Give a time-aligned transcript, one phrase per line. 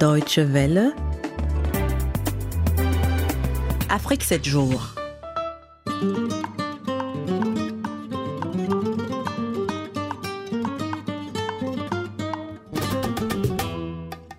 [0.00, 0.94] Deutsche Welle.
[3.90, 4.94] Afrique 7 jours.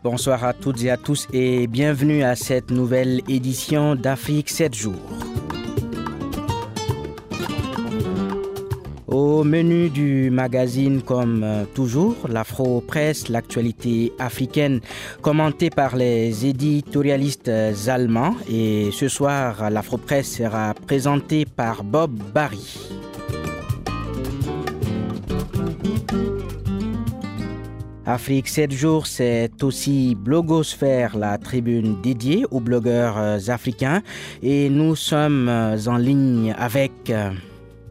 [0.04, 5.30] Bonsoir à toutes et à tous et bienvenue à cette nouvelle édition d'Afrique 7 jours.
[9.42, 14.82] Au menu du magazine, comme euh, toujours, l'Afro-Presse, l'actualité africaine,
[15.24, 17.50] commentée par les éditorialistes
[17.88, 18.36] allemands.
[18.48, 22.78] Et ce soir, l'Afro-Presse sera présentée par Bob Barry.
[28.06, 34.03] Afrique 7 jours, c'est aussi Blogosphère, la tribune dédiée aux blogueurs euh, africains.
[34.44, 37.12] Et nous sommes euh, en ligne avec...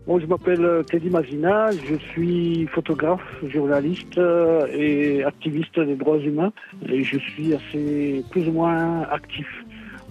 [0.07, 6.19] Bon, je m'appelle euh, Teddy Mazina, je suis photographe, journaliste euh, et activiste des droits
[6.19, 6.53] humains
[6.89, 9.47] et je suis assez plus ou moins actif,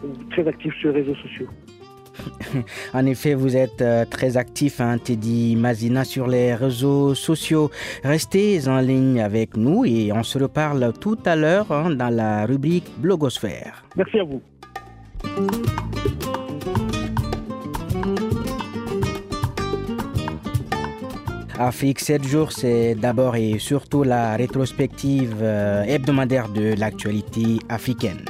[0.03, 1.47] ou très actif sur les réseaux sociaux.
[2.93, 7.71] En effet, vous êtes euh, très actif, hein, Teddy Mazina, sur les réseaux sociaux.
[8.03, 12.45] Restez en ligne avec nous et on se reparle tout à l'heure hein, dans la
[12.45, 13.83] rubrique Blogosphère.
[13.95, 14.41] Merci à vous.
[21.61, 28.23] Afrique 7 jours, c'est d'abord et surtout la rétrospective euh, hebdomadaire de l'actualité africaine.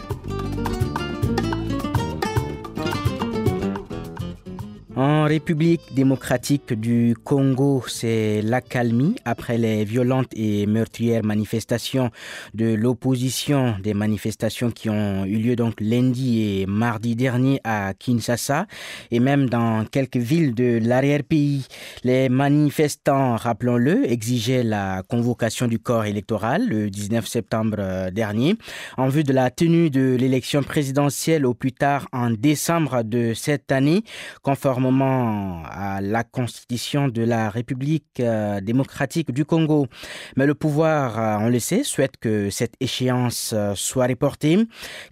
[5.29, 12.09] République démocratique du Congo, c'est l'accalmie après les violentes et meurtrières manifestations
[12.55, 18.65] de l'opposition, des manifestations qui ont eu lieu donc lundi et mardi dernier à Kinshasa
[19.11, 21.67] et même dans quelques villes de l'arrière-pays.
[22.03, 28.55] Les manifestants, rappelons-le, exigeaient la convocation du corps électoral le 19 septembre euh, dernier
[28.97, 33.71] en vue de la tenue de l'élection présidentielle au plus tard en décembre de cette
[33.71, 34.03] année,
[34.41, 35.18] conformément
[35.65, 39.87] à la constitution de la République euh, démocratique du Congo.
[40.35, 44.57] Mais le pouvoir, on le sait, souhaite que cette échéance euh, soit reportée.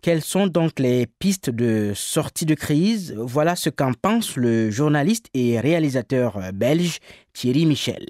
[0.02, 3.14] Quelles sont donc les pistes de sortie de crise?
[3.18, 7.00] Voilà ce qu'en pense le journaliste et réalisateur euh, belge
[7.34, 8.06] Thierry Michel.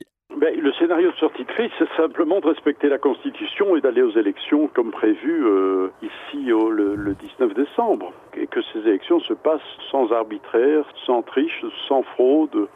[0.87, 4.17] Le scénario de sortie de crise, c'est simplement de respecter la Constitution et d'aller aux
[4.17, 8.13] élections comme prévu euh, ici le, le 19 décembre.
[8.37, 9.59] Et que ces élections se passent
[9.91, 12.69] sans arbitraire, sans triche, sans fraude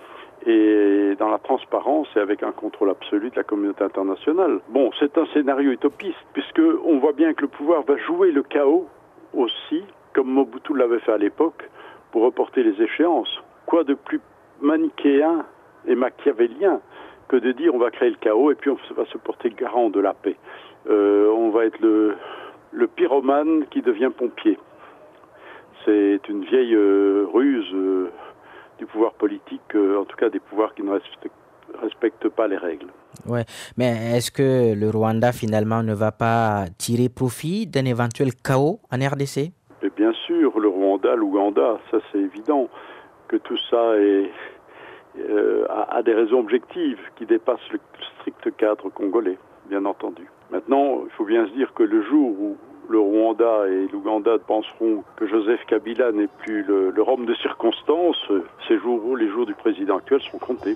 [0.45, 4.59] et dans la transparence et avec un contrôle absolu de la communauté internationale.
[4.67, 8.43] Bon, c'est un scénario utopiste puisque on voit bien que le pouvoir va jouer le
[8.43, 8.89] chaos
[9.33, 11.63] aussi, comme Mobutu l'avait fait à l'époque,
[12.11, 13.41] pour reporter les échéances.
[13.65, 14.19] Quoi de plus
[14.59, 15.45] manichéen
[15.87, 16.81] et machiavélien
[17.31, 19.89] que de dire on va créer le chaos et puis on va se porter garant
[19.89, 20.35] de la paix.
[20.89, 22.15] Euh, on va être le,
[22.73, 24.59] le pyromane qui devient pompier.
[25.85, 28.11] C'est une vieille euh, ruse euh,
[28.79, 31.31] du pouvoir politique, en tout cas des pouvoirs qui ne respectent,
[31.81, 32.87] respectent pas les règles.
[33.25, 33.45] Ouais,
[33.77, 38.97] mais est-ce que le Rwanda finalement ne va pas tirer profit d'un éventuel chaos en
[38.97, 39.37] RDC
[39.83, 42.67] Et bien sûr, le Rwanda, l'Ouganda, ça c'est évident
[43.29, 44.29] que tout ça est,
[45.19, 47.79] euh, a des raisons objectives qui dépassent le
[48.19, 49.37] strict cadre congolais,
[49.69, 50.27] bien entendu.
[50.51, 52.57] Maintenant, il faut bien se dire que le jour où
[52.89, 58.17] le Rwanda et l'Ouganda penseront que Joseph Kabila n'est plus le, le Rome de circonstance,
[58.31, 60.75] euh, ces jours, les jours du président actuel sont comptés.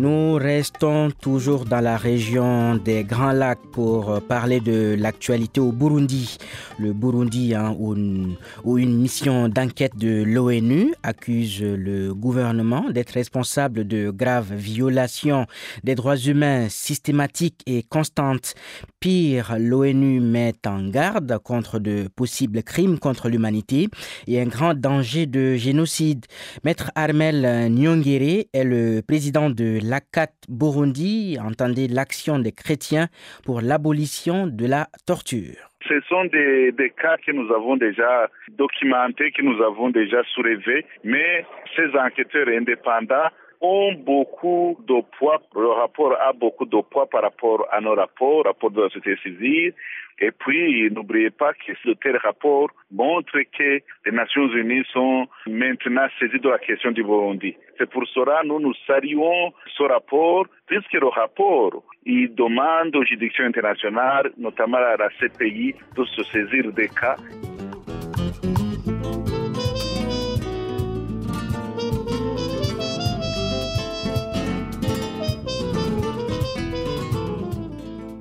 [0.00, 5.72] Nous restons toujours dans la région des Grands Lacs pour euh, parler de l'actualité au
[5.72, 6.38] Burundi.
[6.78, 14.08] Le Burundi, hein, où, une, mission d'enquête de l'ONU accuse le gouvernement d'être responsable de
[14.08, 15.44] graves violations
[15.84, 18.54] des droits humains systématiques et constantes.
[19.00, 23.88] Pire, l'ONU met en garde contre de possibles crimes contre l'humanité
[24.26, 26.24] et un grand danger de génocide.
[26.64, 33.08] Maître Armel Nyongere est le président de l'ACAT Burundi, entendez l'action des chrétiens
[33.44, 35.58] pour l'abolition de la torture.
[35.88, 40.84] Ce sont des, des, cas que nous avons déjà documentés, que nous avons déjà soulevés,
[41.02, 41.44] mais
[41.74, 47.66] ces enquêteurs indépendants ont beaucoup de poids, le rapport a beaucoup de poids par rapport
[47.70, 49.74] à nos rapports, rapports de la société civile.
[50.22, 56.06] Et puis, n'oubliez pas que ce tel rapport montre que les Nations Unies sont maintenant
[56.18, 57.56] saisies de la question du Burundi.
[57.78, 63.44] C'est pour cela nous nous saluons ce rapport, puisque le rapport, il demande aux juridictions
[63.44, 67.16] internationales, notamment à la CPI, de se saisir des cas.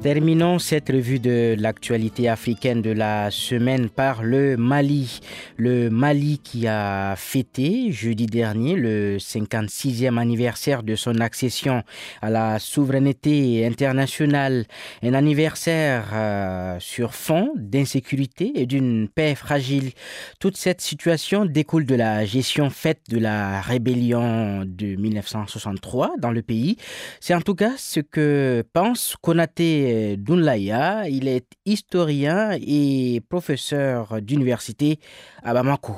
[0.09, 5.19] Terminons cette revue de l'actualité africaine de la semaine par le Mali.
[5.55, 11.83] Le Mali qui a fêté jeudi dernier le 56e anniversaire de son accession
[12.23, 14.65] à la souveraineté internationale.
[15.03, 19.91] Un anniversaire euh, sur fond d'insécurité et d'une paix fragile.
[20.39, 26.41] Toute cette situation découle de la gestion faite de la rébellion de 1963 dans le
[26.41, 26.77] pays.
[27.19, 31.07] C'est en tout cas ce que pense Konaté Dunlaya.
[31.09, 34.99] Il est historien et professeur d'université
[35.43, 35.93] à Bamako.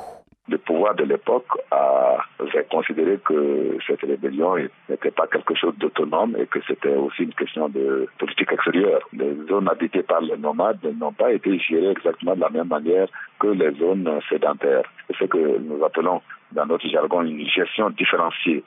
[0.48, 4.56] Le pouvoir de l'époque avait considéré que cette rébellion
[4.90, 9.02] n'était pas quelque chose d'autonome et que c'était aussi une question de politique extérieure.
[9.14, 13.08] Les zones habitées par les nomades n'ont pas été gérées exactement de la même manière
[13.40, 14.84] que les zones sédentaires.
[15.08, 16.22] C'est ce que nous appelons
[16.52, 18.64] dans notre jargon une gestion différenciée.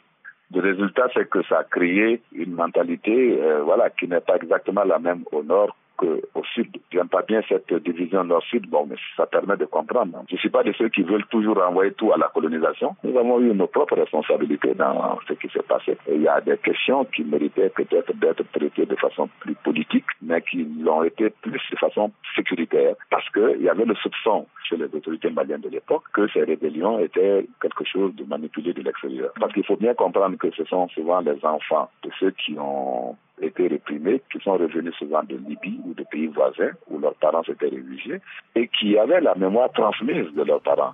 [0.55, 4.85] Le résultat, c'est que ça a créé une mentalité euh, voilà, qui n'est pas exactement
[4.85, 6.77] la même au nord qu'au sud.
[6.93, 10.25] J'aime pas bien cette division nord-sud, bon, mais ça permet de comprendre.
[10.29, 12.97] Je ne suis pas de ceux qui veulent toujours renvoyer tout à la colonisation.
[13.05, 15.97] Nous avons eu nos propres responsabilités dans ce qui s'est passé.
[16.11, 20.43] Il y a des questions qui méritaient peut-être d'être traitées de façon plus politique, mais
[20.43, 24.87] qui l'ont été plus de façon sécuritaire, parce qu'il y avait le soupçon chez les
[24.87, 29.33] autorités maliennes de l'époque que ces rébellions étaient quelque chose de manipulé de l'extérieur.
[29.39, 33.17] Parce qu'il faut bien comprendre que ce sont souvent les enfants de ceux qui ont
[33.41, 37.43] été réprimés, qui sont revenus souvent de Libye ou de pays voisins où leurs parents
[37.43, 38.21] s'étaient réfugiés
[38.55, 40.93] et qui avaient la mémoire transmise de leurs parents.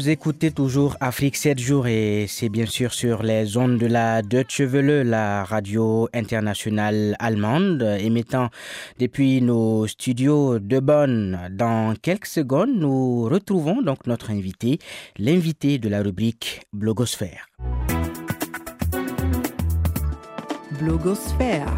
[0.00, 4.22] Vous écoutez toujours Afrique 7 jours et c'est bien sûr sur les ondes de la
[4.22, 8.48] Deutsche Welle, la radio internationale allemande, émettant
[8.98, 11.50] depuis nos studios de Bonn.
[11.50, 14.78] Dans quelques secondes, nous retrouvons donc notre invité,
[15.18, 17.46] l'invité de la rubrique Blogosphère.
[20.80, 21.76] Blogosphère.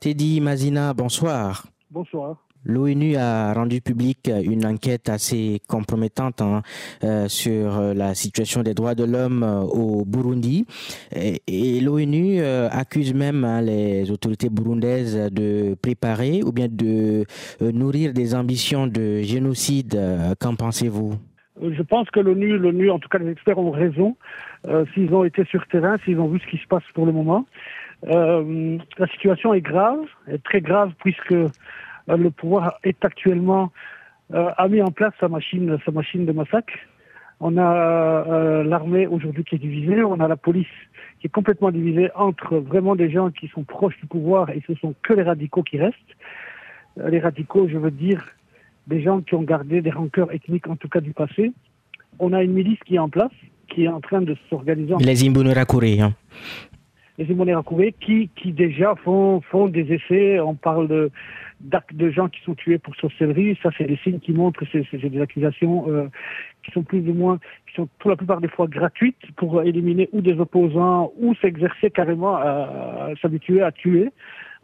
[0.00, 1.66] Teddy Mazina, bonsoir.
[1.90, 2.45] Bonsoir.
[2.68, 6.62] L'ONU a rendu publique une enquête assez compromettante hein,
[7.04, 10.66] euh, sur la situation des droits de l'homme euh, au Burundi.
[11.14, 17.24] Et, l'ONU euh, accuse même hein, les autorités burundaises de préparer ou bien de
[17.60, 19.96] nourrir des ambitions de génocide.
[20.40, 21.14] Qu'en pensez-vous?
[21.62, 24.16] Je pense que l'ONU, l'ONU, en tout cas les experts ont raison.
[24.92, 27.46] S'ils ont été sur terrain, s'ils ont vu ce qui se passe pour le moment.
[28.02, 30.00] La situation est grave,
[30.44, 31.34] très grave puisque
[32.08, 33.72] le pouvoir est actuellement
[34.34, 36.74] euh, a mis en place sa machine, sa machine de massacre.
[37.38, 40.66] On a euh, l'armée aujourd'hui qui est divisée, on a la police
[41.20, 44.74] qui est complètement divisée entre vraiment des gens qui sont proches du pouvoir et ce
[44.74, 45.96] sont que les radicaux qui restent.
[46.98, 48.24] Euh, les radicaux, je veux dire,
[48.86, 51.52] des gens qui ont gardé des rancœurs ethniques, en tout cas du passé.
[52.18, 53.32] On a une milice qui est en place,
[53.68, 54.94] qui est en train de s'organiser.
[54.98, 55.82] Les Imbonerakure.
[56.00, 56.14] Hein.
[57.18, 60.40] les Imbonerakure qui, qui déjà font, font des essais.
[60.40, 61.10] On parle de,
[61.60, 63.58] d'actes de gens qui sont tués pour sorcellerie.
[63.62, 66.08] Ça, c'est des signes qui montrent que c'est des accusations euh,
[66.62, 70.08] qui sont plus ou moins, qui sont pour la plupart des fois gratuites pour éliminer
[70.12, 74.10] ou des opposants ou s'exercer carrément à s'habituer à tuer.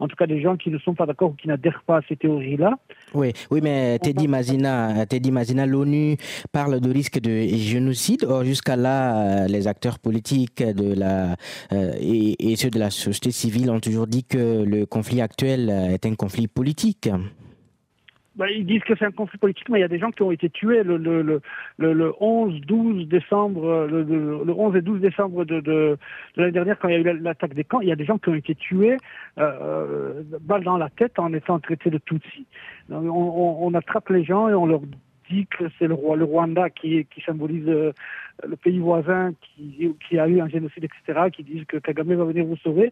[0.03, 2.01] En tout cas, des gens qui ne sont pas d'accord ou qui n'adhèrent pas à
[2.09, 2.73] ces théories-là.
[3.13, 6.17] Oui, oui, mais Teddy Mazina, Teddy Mazina, l'ONU
[6.51, 8.25] parle de risque de génocide.
[8.25, 11.37] Or, jusqu'à là, euh, les acteurs politiques de la,
[11.71, 15.69] euh, et, et ceux de la société civile ont toujours dit que le conflit actuel
[15.69, 17.09] euh, est un conflit politique.
[18.35, 20.23] Ben, ils disent que c'est un conflit politique, mais il y a des gens qui
[20.23, 21.41] ont été tués le, le, le,
[21.77, 25.97] le, le 11, 12 décembre, euh, le, le, le 11 et 12 décembre de, de,
[26.35, 28.05] de l'année dernière, quand il y a eu l'attaque des camps, il y a des
[28.05, 28.97] gens qui ont été tués,
[29.37, 32.47] euh, balles dans la tête en étant traités de Tutsi.
[32.89, 34.81] On, on, on attrape les gens et on leur
[35.29, 37.91] dit que c'est le, le Rwanda qui, qui symbolise euh,
[38.47, 42.25] le pays voisin qui, qui a eu un génocide, etc., qui disent que Kagame va
[42.25, 42.91] venir vous sauver.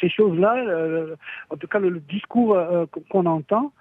[0.00, 1.14] Ces choses-là, euh,
[1.50, 3.72] en tout cas le, le discours euh, qu'on entend,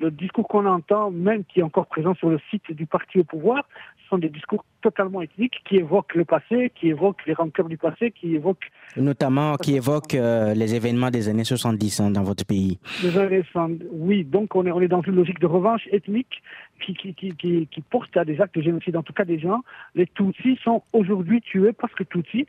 [0.00, 3.24] le discours qu'on entend, même qui est encore présent sur le site du parti au
[3.24, 3.64] pouvoir,
[4.02, 7.76] ce sont des discours totalement ethniques qui évoquent le passé, qui évoquent les rancœurs du
[7.76, 12.44] passé, qui évoquent Notamment qui évoque euh, les événements des années 70 hein, dans votre
[12.44, 12.78] pays.
[13.04, 13.68] les années 100.
[13.92, 16.42] Oui, donc on est, on est dans une logique de revanche ethnique
[16.80, 18.96] qui, qui, qui, qui, qui porte à des actes de génocide.
[18.96, 19.60] En tout cas, des gens,
[19.94, 22.46] les Tutsis sont aujourd'hui tués parce que Tutsis,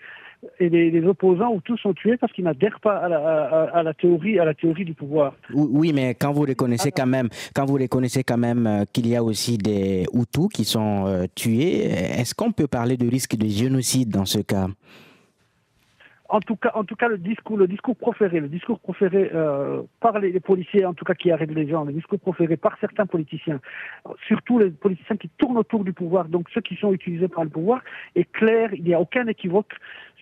[0.60, 4.54] et les, opposants tous sont tués parce qu'ils n'adhèrent pas à la, théorie, à la
[4.54, 5.36] théorie du pouvoir.
[5.54, 9.16] Oui, mais quand vous reconnaissez quand même, quand vous reconnaissez quand même euh, qu'il y
[9.16, 13.48] a aussi des Hutus qui sont euh, tués, est-ce qu'on peut parler de risque de
[13.48, 14.68] génocide dans ce cas?
[16.32, 19.82] En tout cas, en tout cas, le discours, le discours proféré, le discours proféré euh,
[20.00, 23.06] par les, policiers, en tout cas qui arrêtent les gens, le discours proféré par certains
[23.06, 23.60] politiciens,
[24.28, 27.50] surtout les politiciens qui tournent autour du pouvoir, donc ceux qui sont utilisés par le
[27.50, 27.82] pouvoir,
[28.16, 28.74] est clair.
[28.74, 29.74] Il n'y a aucun équivoque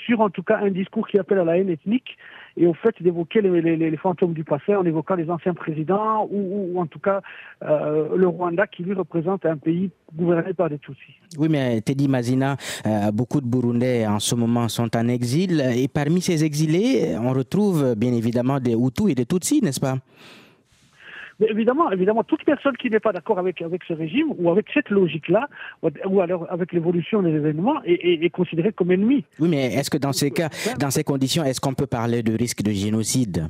[0.06, 2.18] sur, en tout cas, un discours qui appelle à la haine ethnique
[2.60, 6.86] et au fait d'évoquer les, fantômes du passé en évoquant les anciens présidents ou, en
[6.86, 7.22] tout cas
[7.64, 11.16] euh, le Rwanda qui lui représente un pays gouverné par des Tutsis.
[11.38, 15.88] Oui, mais Teddy Mazina, euh, beaucoup de Burundais en ce moment sont en exil et
[15.88, 19.96] parmi ces exilés, on retrouve bien évidemment des Hutus et des Tutsis, n'est-ce pas?
[21.40, 24.90] Évidemment, évidemment, toute personne qui n'est pas d'accord avec, avec ce régime ou avec cette
[24.90, 25.48] logique-là,
[26.06, 29.24] ou alors avec l'évolution des événements, est, est, considérée comme ennemi.
[29.40, 32.36] Oui, mais est-ce que dans ces cas, dans ces conditions, est-ce qu'on peut parler de
[32.36, 33.48] risque de génocide?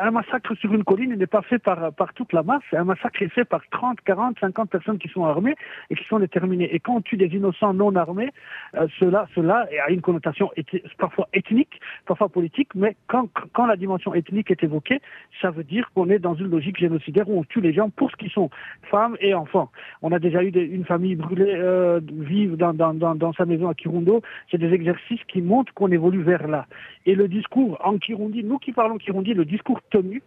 [0.00, 3.22] Un massacre sur une colline n'est pas fait par, par toute la masse, un massacre
[3.22, 5.56] est fait par 30, 40, 50 personnes qui sont armées
[5.90, 6.74] et qui sont déterminées.
[6.74, 8.30] Et quand on tue des innocents non armés,
[8.76, 10.50] euh, cela, cela a une connotation
[10.98, 11.73] parfois ethnique,
[12.04, 13.28] parfois politique, mais quand,
[13.66, 15.00] la dimension ethnique est évoquée,
[15.40, 18.10] ça veut dire qu'on est dans une logique génocidaire où on tue les gens pour
[18.10, 18.50] ce qu'ils sont,
[18.90, 19.70] femmes et enfants.
[20.02, 24.22] On a déjà eu une famille brûlée euh, vive dans, dans, sa maison à Kirundo.
[24.50, 26.66] C'est des exercices qui montrent qu'on évolue vers là.
[27.06, 30.22] Et le discours en Kirundi, nous qui parlons Kirundi, le discours tenu,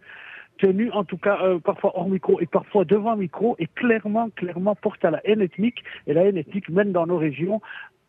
[0.58, 4.74] tenu en tout cas euh, parfois hors micro et parfois devant micro, et clairement, clairement
[4.74, 5.82] porte à la haine ethnique.
[6.06, 7.60] Et la haine ethnique mène dans nos régions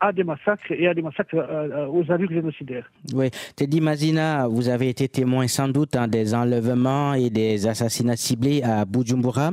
[0.02, 2.90] à des massacres et à des massacres euh, euh, aux allures génocidaires.
[3.12, 8.16] Oui, Teddy Mazina, vous avez été témoin sans doute hein, des enlèvements et des assassinats
[8.16, 9.50] ciblés à Bujumbura.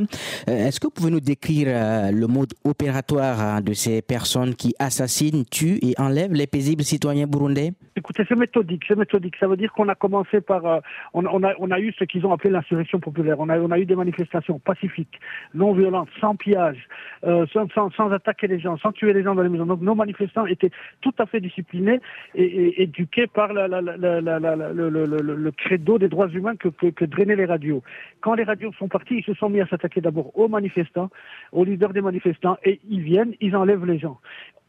[0.47, 1.67] Est-ce que vous pouvez nous décrire
[2.13, 7.27] le mode opératoire hein, de ces personnes qui assassinent, tuent et enlèvent les paisibles citoyens
[7.27, 7.73] burundais?
[7.97, 9.35] Écoutez, c'est méthodique, c'est méthodique.
[9.41, 10.81] Ça veut dire qu'on a commencé par,
[11.13, 13.39] on, a, on a eu ce qu'ils ont appelé l'insurrection populaire.
[13.39, 15.19] On a, eu des manifestations pacifiques,
[15.53, 16.87] non violentes, sans pillage,
[17.25, 19.65] euh, sans, attaquer les gens, sans tuer les gens dans les maisons.
[19.65, 21.99] Donc nos manifestants étaient tout à fait disciplinés
[22.35, 27.83] et, éduqués par le, credo des droits humains que, drainaient les radios.
[28.21, 31.09] Quand les radios sont partis, ils se sont mis à s'attaquer d'abord aux manifestants,
[31.51, 34.19] aux leaders des manifestants, et ils viennent, ils enlèvent les gens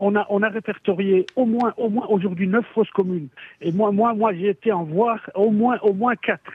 [0.00, 3.28] on a, répertorié au moins, au moins aujourd'hui neuf fausses communes.
[3.60, 6.52] Et moi, moi, moi, j'ai été en voir au moins quatre.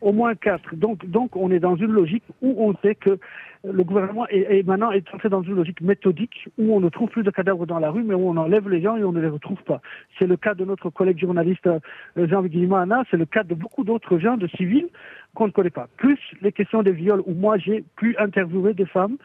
[0.00, 0.74] Au moins quatre.
[0.76, 3.18] Donc, donc, on est dans une logique où on sait que
[3.62, 7.22] le gouvernement est, maintenant est entré dans une logique méthodique où on ne trouve plus
[7.22, 9.28] de cadavres dans la rue, mais où on enlève les gens et on ne les
[9.28, 9.82] retrouve pas.
[10.18, 11.78] C'est le cas de notre collègue journaliste euh,
[12.16, 14.88] Jean Guillemana, c'est le cas de beaucoup d'autres gens, de civils,
[15.34, 15.88] qu'on ne connaît pas.
[15.98, 19.18] Plus les questions des viols, où moi j'ai pu interviewer des femmes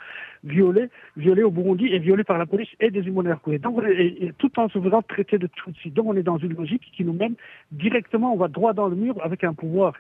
[0.44, 3.40] violées, violées au Burundi et violées par la police et des humanitaires.
[3.62, 5.92] Donc, et, tout en se faisant traiter de Tutsi.
[5.92, 7.36] Donc on est dans une logique qui nous mène
[7.72, 9.94] directement, on va droit dans le mur avec un pouvoir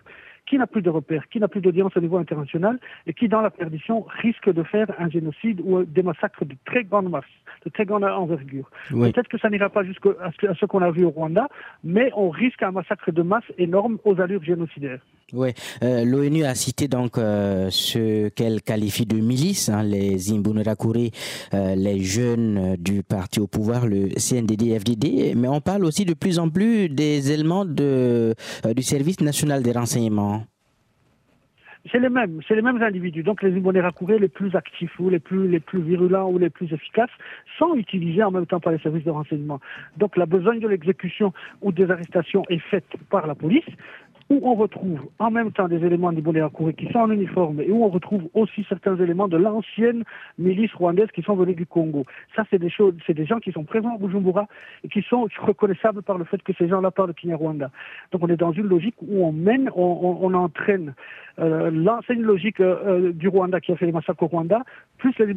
[0.45, 3.41] qui n'a plus de repères, qui n'a plus d'audience au niveau international et qui, dans
[3.41, 7.23] la perdition, risque de faire un génocide ou des massacres de très grande masse,
[7.65, 8.69] de très grande envergure.
[8.89, 10.09] Peut-être que ça n'ira pas jusqu'à
[10.59, 11.47] ce qu'on a vu au Rwanda,
[11.83, 14.99] mais on risque un massacre de masse énorme aux allures génocidaires.
[15.33, 15.49] Oui,
[15.81, 21.09] euh, l'ONU a cité donc euh, ce qu'elle qualifie de milice, hein, les Imbonerakure,
[21.55, 26.37] euh, les jeunes du parti au pouvoir, le CNDD-FDD, mais on parle aussi de plus
[26.37, 28.35] en plus des éléments de,
[28.75, 30.43] du service national des renseignements.
[31.91, 33.21] C'est les mêmes, c'est les mêmes individus.
[33.21, 36.73] Donc les Imbonerakure les plus actifs ou les plus les plus virulents ou les plus
[36.73, 37.11] efficaces
[37.59, 39.59] sont utilisés en même temps par les services de renseignement.
[39.97, 43.65] Donc la besogne de l'exécution ou des arrestations est faite par la police,
[44.29, 47.69] où on retrouve en même temps des éléments du Couré qui sont en uniforme et
[47.69, 50.03] où on retrouve aussi certains éléments de l'ancienne
[50.39, 52.05] milice rwandaise qui sont venus du Congo.
[52.35, 54.47] Ça, c'est des choses, c'est des gens qui sont présents à Bujumbura
[54.83, 57.69] et qui sont reconnaissables par le fait que ces gens-là parlent Kinyarwanda.
[58.11, 60.95] Donc on est dans une logique où on mène, on, entraîne
[61.39, 64.63] euh, l'ancienne logique euh, euh, du Rwanda qui a fait les massacres au Rwanda,
[64.97, 65.35] plus les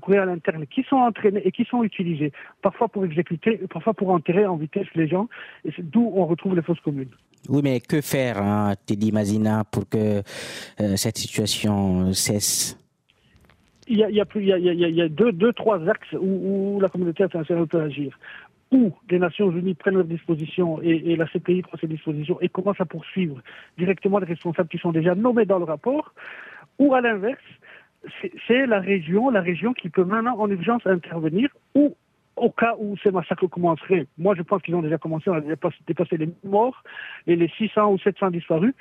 [0.00, 4.10] Couré à l'interne qui sont entraînés et qui sont utilisés, parfois pour exécuter, parfois pour
[4.10, 5.28] enterrer en vitesse les gens,
[5.64, 7.10] et c'est d'où on retrouve les fausses communes.
[7.48, 10.22] Oui, mais que faire, hein, Teddy Mazina, pour que
[10.80, 12.78] euh, cette situation cesse?
[13.86, 18.18] Il y, a, deux, deux, trois axes où, la communauté internationale peut agir.
[18.72, 22.48] Où les Nations Unies prennent leurs dispositions et, et, la CPI prend ses dispositions et
[22.48, 23.42] commence à poursuivre
[23.76, 26.14] directement les responsables qui sont déjà nommés dans le rapport.
[26.78, 27.42] Ou à l'inverse,
[28.46, 31.94] c'est la région, la région qui peut maintenant en urgence intervenir ou
[32.36, 35.40] au cas où ces massacres commenceraient, moi je pense qu'ils ont déjà commencé, on a
[35.40, 36.82] déjà dépassé les morts
[37.26, 38.74] et les 600 ou 700 disparus,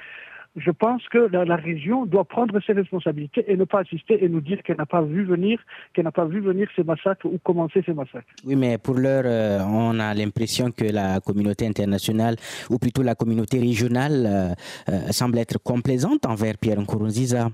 [0.55, 4.41] je pense que la, région doit prendre ses responsabilités et ne pas assister et nous
[4.41, 5.59] dire qu'elle n'a pas vu venir,
[5.93, 8.27] qu'elle n'a pas vu venir ces massacres ou commencer ces massacres.
[8.45, 12.35] Oui, mais pour l'heure, euh, on a l'impression que la communauté internationale,
[12.69, 17.49] ou plutôt la communauté régionale, euh, euh, semble être complaisante envers Pierre Nkurunziza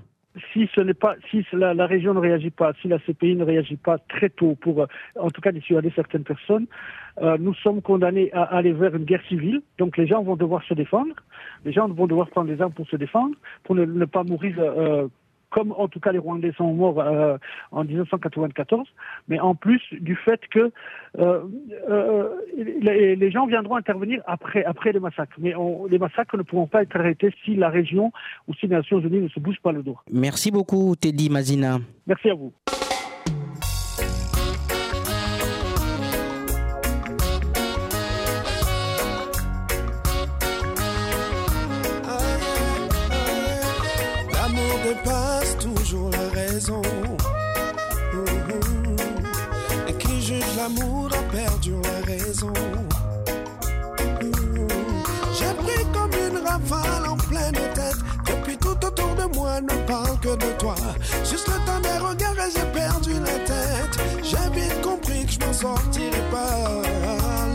[0.52, 0.68] si
[1.52, 4.86] la, région ne réagit pas, si la CPI ne réagit pas très tôt pour, euh,
[5.18, 6.66] en tout cas, dissuader certaines personnes,
[7.22, 9.62] euh, nous sommes condamnés à aller vers une guerre civile.
[9.78, 11.14] Donc les gens vont devoir se défendre,
[11.64, 15.08] les gens vont devoir prendre les armes pour se défendre, pour ne, pas mourir euh,
[15.50, 17.36] comme en tout cas les Rwandais sont morts euh,
[17.72, 18.86] en 1994,
[19.28, 20.72] mais en plus du fait que
[21.18, 21.42] euh,
[21.88, 25.36] euh, les, gens viendront intervenir après, après les massacres.
[25.38, 25.54] Mais
[25.90, 28.12] les massacres ne pourront pas être arrêtés si la région
[28.48, 29.96] ou si les Nations Unies ne se bougent pas le dos.
[30.10, 31.78] Merci beaucoup, Teddy Mazina.
[32.06, 32.52] Merci à vous.
[50.76, 52.52] L'amour a perdu la raison.
[55.38, 57.96] J'ai pris comme une rafale en pleine tête.
[58.26, 60.74] Depuis tout autour de moi ne parle que de toi.
[61.24, 63.98] Juste le temps des regards et j'ai perdu la tête.
[64.22, 67.49] J'ai vite compris que je m'en sortirais pas.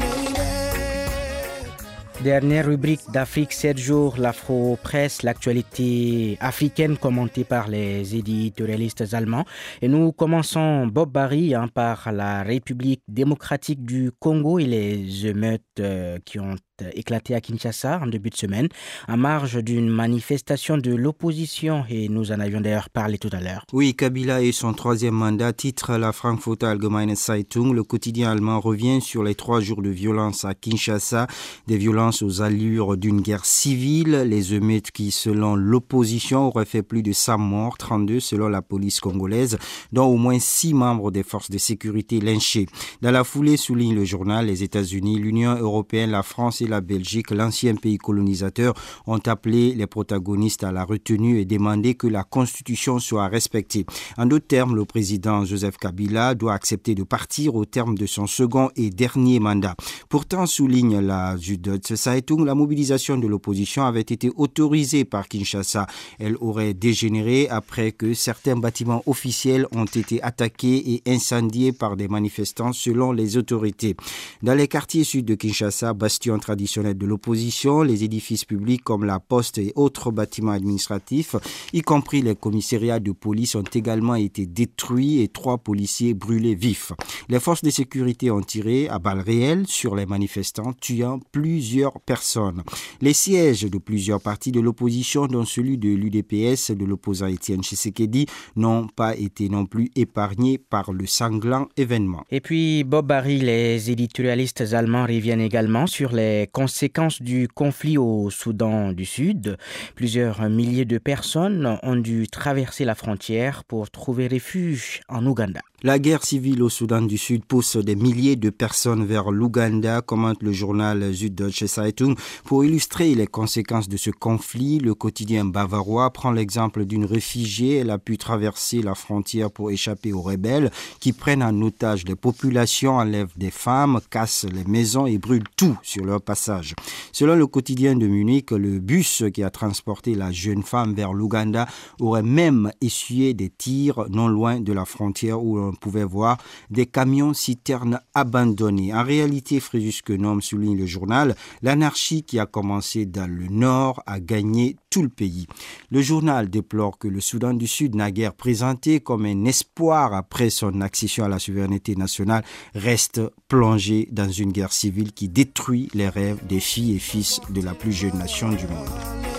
[2.26, 9.46] Dernière rubrique d'Afrique 7 jours, l'Afro-Presse, l'actualité africaine commentée par les éditorialistes allemands.
[9.84, 15.62] Et nous commençons Bob Barry hein, par la République démocratique du Congo et les émeutes
[15.80, 16.56] euh, qui ont
[16.94, 18.68] éclaté à Kinshasa en début de semaine,
[19.08, 23.66] en marge d'une manifestation de l'opposition, et nous en avions d'ailleurs parlé tout à l'heure.
[23.74, 27.74] Oui, Kabila et son troisième mandat, titre la Frankfurter Allgemeine Zeitung.
[27.74, 31.28] Le quotidien allemand revient sur les trois jours de violence à Kinshasa,
[31.68, 37.04] des violences aux allures d'une guerre civile, les émeutes qui, selon l'opposition, auraient fait plus
[37.04, 39.58] de 100 morts, 32 selon la police congolaise,
[39.92, 42.68] dont au moins 6 membres des forces de sécurité lynchés.
[43.02, 47.32] Dans la foulée, souligne le journal, les États-Unis, l'Union européenne, la France et la Belgique,
[47.32, 48.74] l'ancien pays colonisateur,
[49.08, 53.86] ont appelé les protagonistes à la retenue et demandé que la Constitution soit respectée.
[54.18, 58.28] En d'autres termes, le président Joseph Kabila doit accepter de partir au terme de son
[58.28, 59.76] second et dernier mandat.
[60.10, 65.88] Pourtant, souligne la Süddeutsche Zeitung, la mobilisation de l'opposition avait été autorisée par Kinshasa.
[66.20, 72.08] Elle aurait dégénéré après que certains bâtiments officiels ont été attaqués et incendiés par des
[72.08, 73.96] manifestants selon les autorités.
[74.42, 79.20] Dans les quartiers sud de Kinshasa, bastion traditionnels de l'opposition, les édifices publics comme la
[79.20, 81.36] poste et autres bâtiments administratifs,
[81.74, 86.94] y compris les commissariats de police, ont également été détruits et trois policiers brûlés vifs.
[87.28, 92.64] Les forces de sécurité ont tiré à balles réelles sur les manifestants, tuant plusieurs personnes.
[93.02, 98.28] Les sièges de plusieurs partis de l'opposition, dont celui de l'UDPS de l'opposant Étienne Tshisekedi,
[98.56, 102.24] n'ont pas été non plus épargnés par le sanglant événement.
[102.32, 108.30] Et puis, Bob Barry, les éditorialistes allemands reviennent également sur les conséquences du conflit au
[108.30, 109.58] Soudan du Sud.
[109.96, 115.62] Plusieurs milliers de personnes ont dû traverser la frontière pour trouver refuge en Ouganda.
[115.86, 120.42] La guerre civile au Soudan du Sud pousse des milliers de personnes vers l'Ouganda, commente
[120.42, 122.16] le journal Süddeutsche Zeitung.
[122.44, 127.76] Pour illustrer les conséquences de ce conflit, le quotidien bavarois prend l'exemple d'une réfugiée.
[127.76, 132.16] Elle a pu traverser la frontière pour échapper aux rebelles qui prennent en otage les
[132.16, 136.74] populations, enlèvent des femmes, cassent les maisons et brûlent tout sur leur passage.
[137.12, 141.68] Selon le quotidien de Munich, le bus qui a transporté la jeune femme vers l'Ouganda
[142.00, 146.38] aurait même essuyé des tirs non loin de la frontière où pouvait voir
[146.70, 148.94] des camions citernes abandonnés.
[148.94, 154.20] En réalité, Fréjus Quenom souligne le journal, l'anarchie qui a commencé dans le nord a
[154.20, 155.48] gagné tout le pays.
[155.92, 160.82] Le journal déplore que le Soudan du Sud, naguère présenté comme un espoir après son
[160.82, 166.46] accession à la souveraineté nationale, reste plongé dans une guerre civile qui détruit les rêves
[166.48, 169.35] des filles et fils de la plus jeune nation du monde.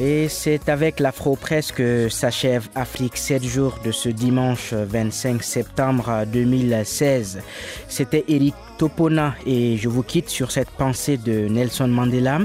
[0.00, 7.40] Et c'est avec l'Afro-Presse que s'achève Afrique 7 jours de ce dimanche 25 septembre 2016.
[7.88, 12.40] C'était Eric Topona et je vous quitte sur cette pensée de Nelson Mandela.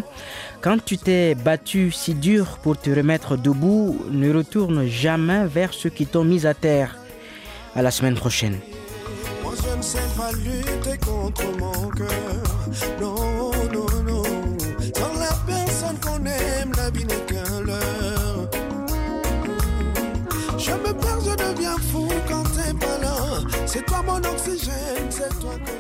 [0.61, 5.89] Quand tu t'es battu si dur pour te remettre debout, ne retourne jamais vers ceux
[5.89, 6.97] qui t'ont mis à terre.
[7.75, 8.59] À la semaine prochaine.
[9.41, 13.58] Moi je ne sais pas lutter contre mon cœur.
[25.41, 25.78] toi que